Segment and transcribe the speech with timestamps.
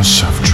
[0.00, 0.49] House of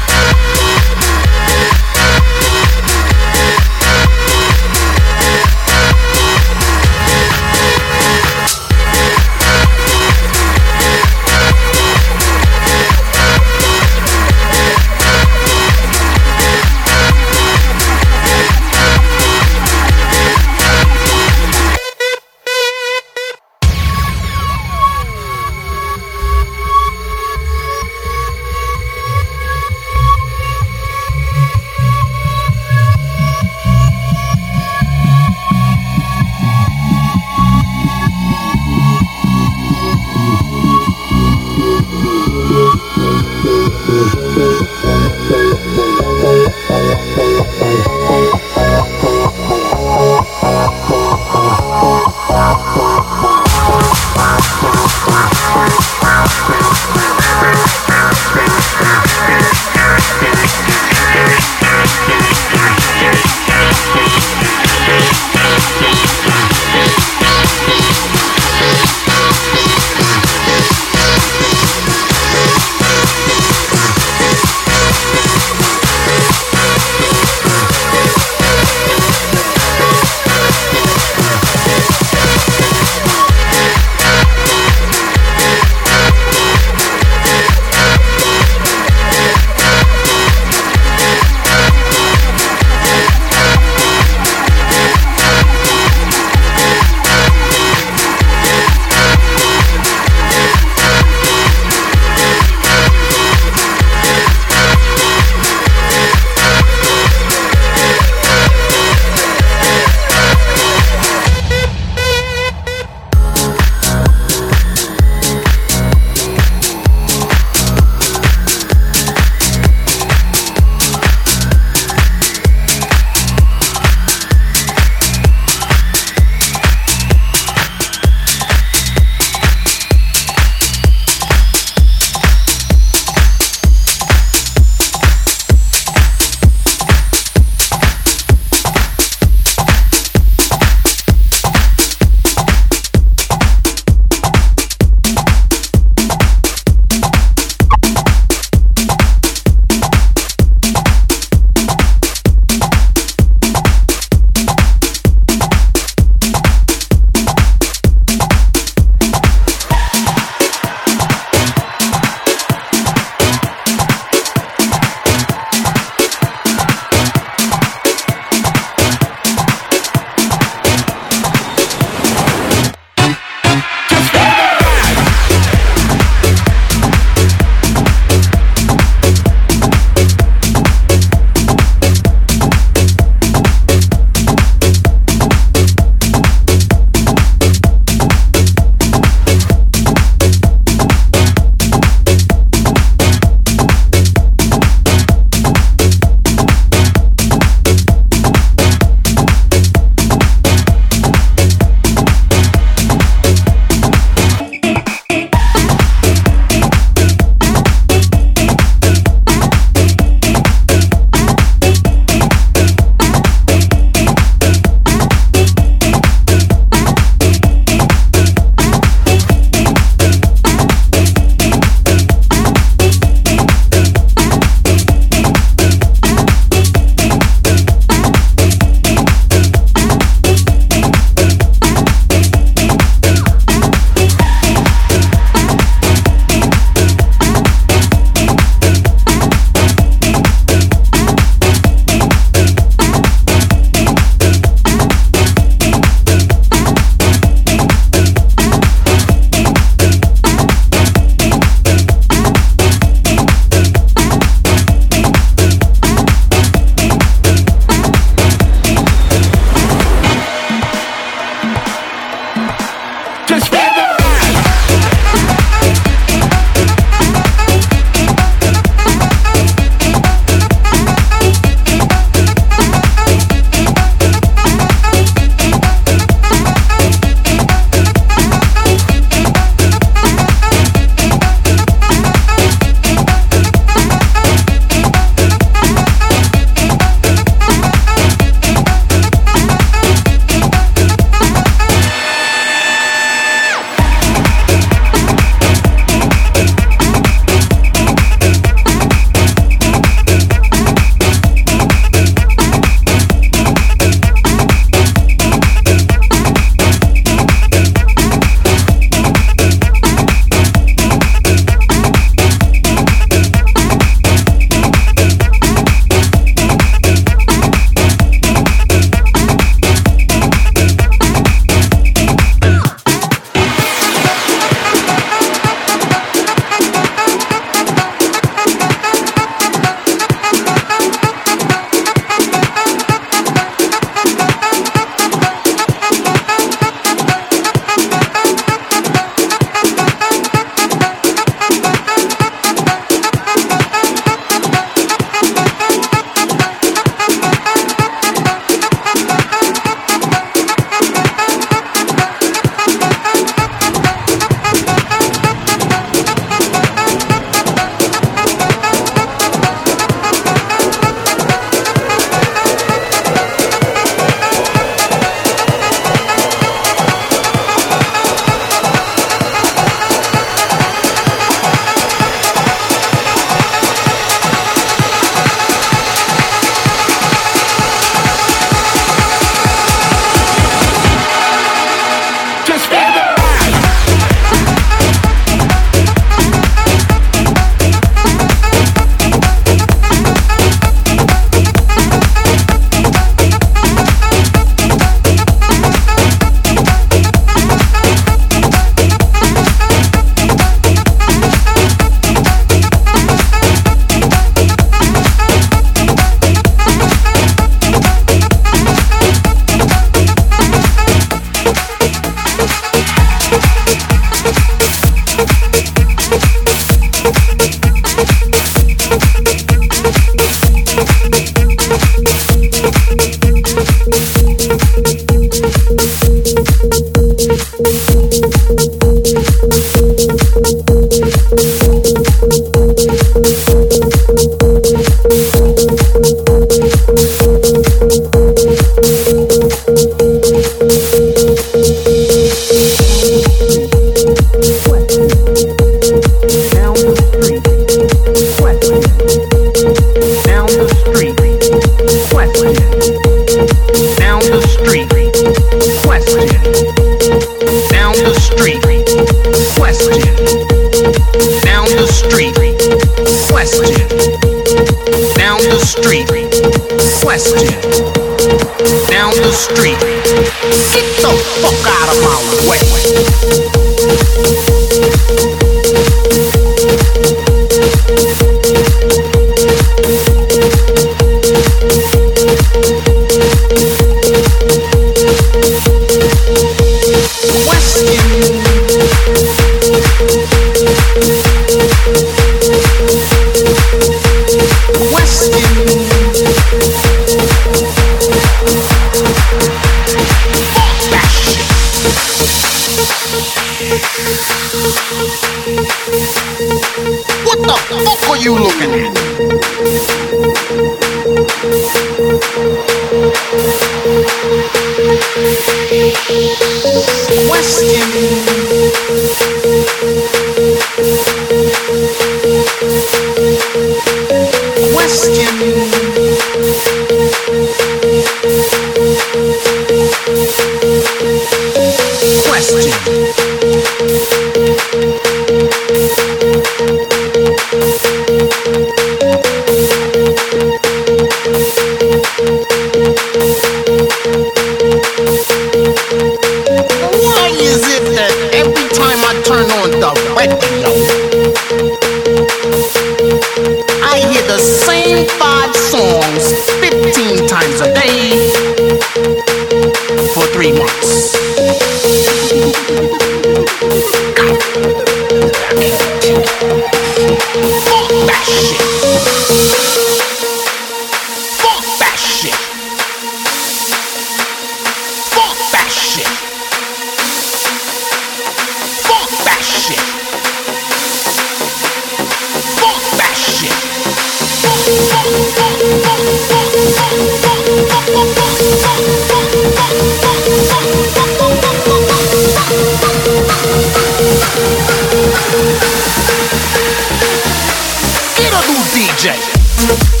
[599.01, 600.00] DJ.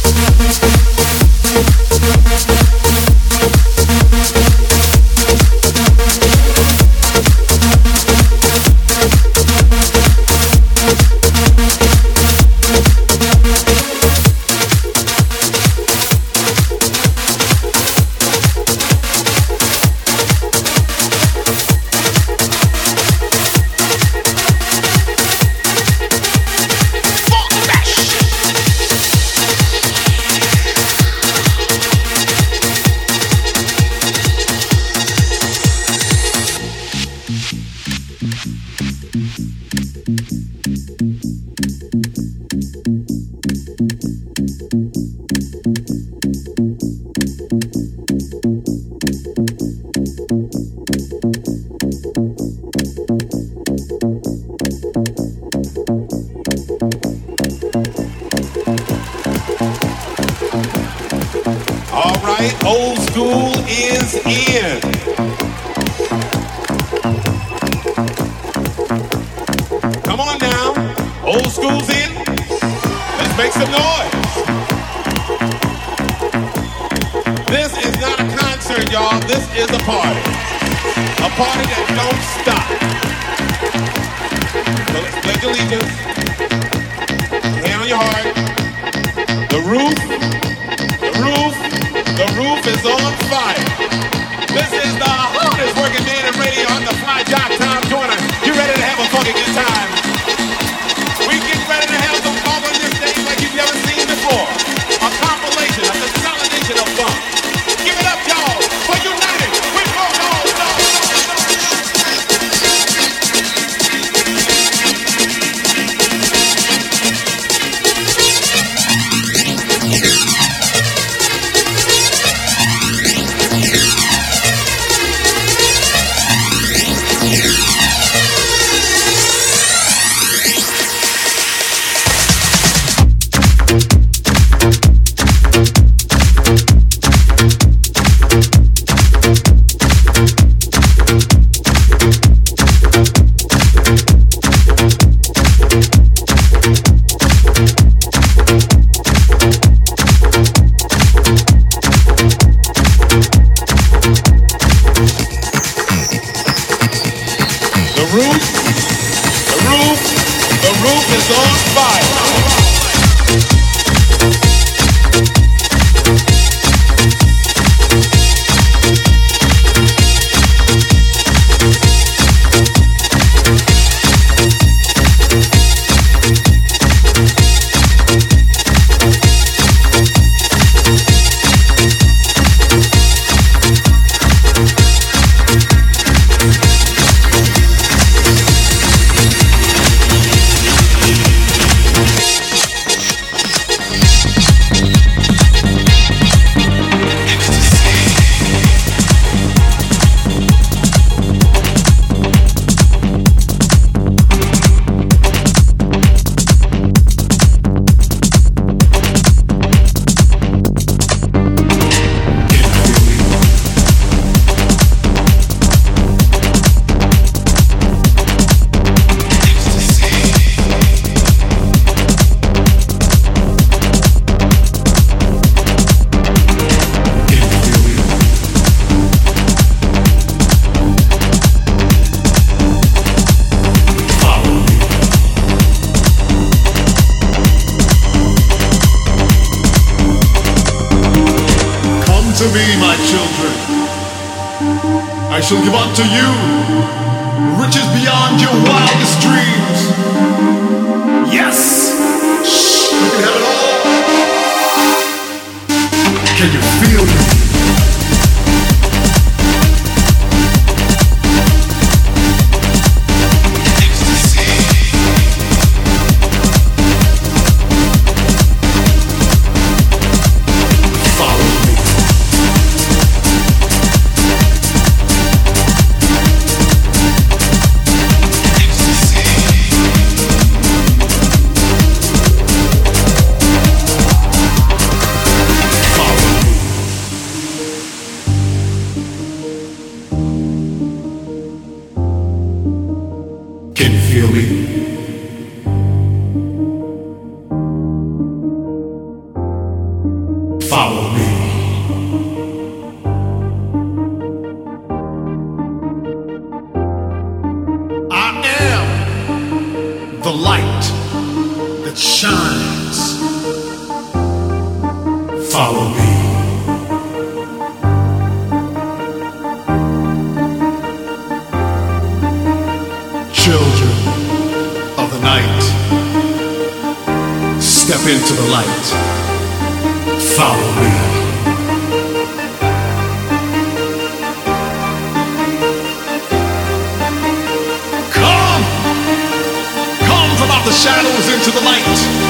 [340.81, 342.20] Shadows into the light.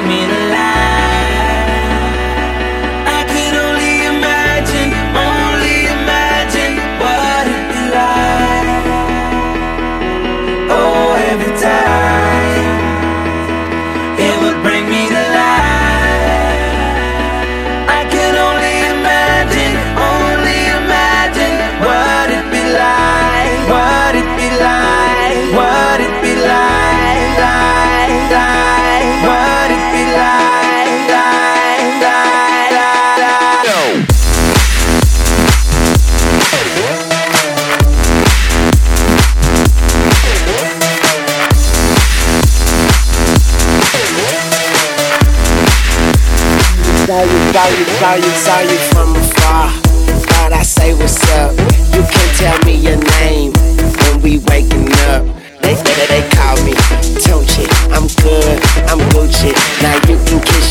[0.00, 0.33] bring me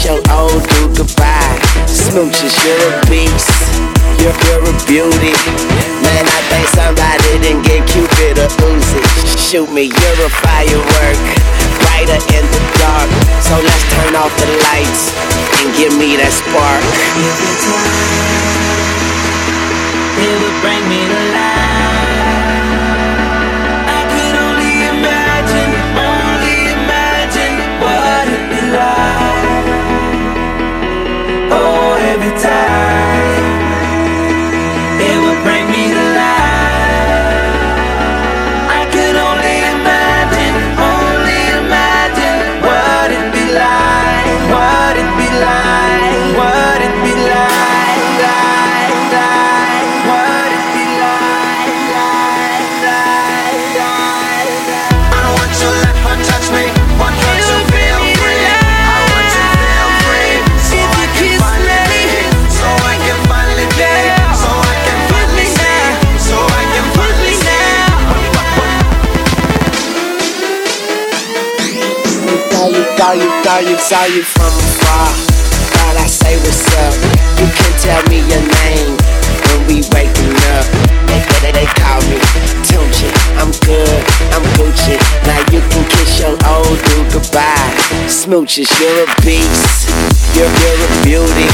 [0.04, 1.60] your old dude goodbye.
[1.88, 3.48] Smooches, you're a beast.
[4.20, 5.32] You're, you're a beauty.
[6.04, 9.00] Man, I think somebody didn't get Cupid or Uzi.
[9.40, 11.20] Shoot me, you're a firework.
[11.88, 13.10] Brighter in the dark.
[13.48, 15.16] So let's turn off the lights
[15.64, 16.84] and give me that spark.
[20.20, 21.00] It would bring me
[73.44, 75.12] saw you, saw you from afar.
[75.76, 76.96] Thought I say what's up.
[77.36, 78.96] You can tell me your name
[79.52, 80.66] when we waking up.
[81.12, 82.18] They, they, they call me
[82.64, 83.12] Tunchi.
[83.36, 84.00] I'm good,
[84.32, 84.96] I'm Gucci.
[85.28, 87.68] Now you can kiss your old dude goodbye.
[88.08, 89.92] Smooches, you're a beast.
[90.40, 91.50] You're, you're a beauty.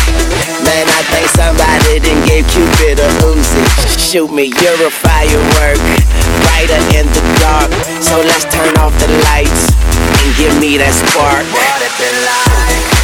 [0.62, 3.66] Man, I think somebody didn't give Cupid a Uzi.
[3.98, 5.82] Shoot me, you're a firework.
[6.46, 7.74] Brighter in the dark.
[7.98, 9.74] So let's turn off the lights
[10.22, 12.99] and give me that spark something like